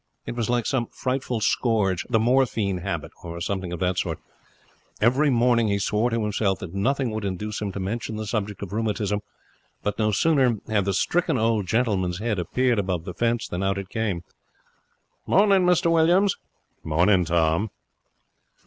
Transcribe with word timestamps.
It 0.25 0.35
was 0.35 0.49
like 0.49 0.65
some 0.65 0.87
frightful 0.87 1.41
scourge 1.41 2.07
the 2.09 2.17
morphine 2.17 2.79
habit, 2.79 3.11
or 3.21 3.39
something 3.39 3.71
of 3.71 3.79
that 3.81 3.99
sort. 3.99 4.17
Every 4.99 5.29
morning 5.29 5.67
he 5.67 5.77
swore 5.77 6.09
to 6.09 6.19
himself 6.19 6.57
that 6.57 6.73
nothing 6.73 7.11
would 7.11 7.23
induce 7.23 7.61
him 7.61 7.71
to 7.73 7.79
mention 7.79 8.15
the 8.15 8.25
subject 8.25 8.63
of 8.63 8.73
rheumatism, 8.73 9.21
but 9.83 9.99
no 9.99 10.09
sooner 10.09 10.55
had 10.67 10.85
the 10.85 10.93
stricken 10.95 11.37
old 11.37 11.67
gentleman's 11.67 12.17
head 12.17 12.39
appeared 12.39 12.79
above 12.79 13.05
the 13.05 13.13
fence 13.13 13.47
than 13.47 13.61
out 13.61 13.77
it 13.77 13.89
came. 13.89 14.23
'Morning, 15.27 15.67
Mr 15.67 15.91
Williams.' 15.91 16.35
'Morning, 16.83 17.23
Tom.' 17.23 17.69